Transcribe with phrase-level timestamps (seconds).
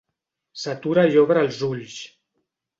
[0.61, 2.03] S'atura i obre els ulls.